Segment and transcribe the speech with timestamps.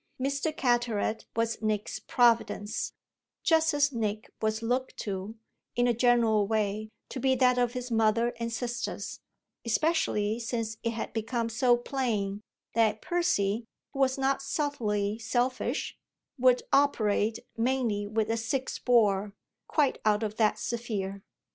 [0.19, 0.51] Mr.
[0.51, 2.93] Carteret was Nick's providence,
[3.43, 5.35] just as Nick was looked to,
[5.75, 9.19] in a general way, to be that of his mother and sisters,
[9.63, 12.41] especially since it had become so plain
[12.73, 15.95] that Percy, who was not subtly selfish,
[16.39, 19.35] would operate, mainly with a "six bore,"
[19.67, 21.21] quite out of that sphere.